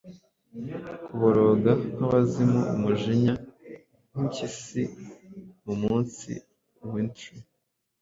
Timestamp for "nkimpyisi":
4.09-4.83